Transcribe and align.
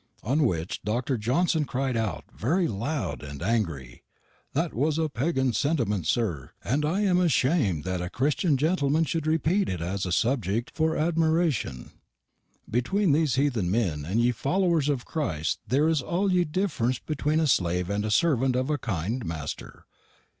On 0.23 0.41
wich 0.47 0.81
Dr. 0.83 1.15
Johnson 1.15 1.63
cried 1.65 1.95
out 1.95 2.23
verry 2.35 2.67
loud 2.67 3.21
and 3.21 3.43
angry, 3.43 4.01
'That 4.53 4.73
was 4.73 4.97
a 4.97 5.09
Paggann 5.09 5.53
sentyment, 5.53 6.07
sir, 6.07 6.53
and 6.63 6.83
I 6.83 7.01
am 7.01 7.19
asham'd 7.19 7.83
that 7.83 8.01
a 8.01 8.09
Xtian 8.09 8.57
gentelmann 8.57 9.03
shou'd 9.05 9.27
repete 9.27 9.69
it 9.69 9.79
as 9.79 10.07
a 10.07 10.11
subject 10.11 10.71
for 10.73 10.95
admerashun. 10.95 11.91
Betwene 12.67 13.13
these 13.13 13.35
heathen 13.35 13.69
men 13.69 14.03
and 14.03 14.19
ye 14.19 14.31
followers 14.31 14.89
of 14.89 15.05
Christ 15.05 15.59
their 15.67 15.87
is 15.87 16.01
all 16.01 16.31
ye 16.33 16.45
differenc 16.45 17.01
betwene 17.05 17.39
a 17.39 17.45
slave 17.45 17.91
and 17.91 18.03
a 18.03 18.09
servent 18.09 18.55
of 18.55 18.71
a 18.71 18.79
kind 18.79 19.23
Master. 19.23 19.85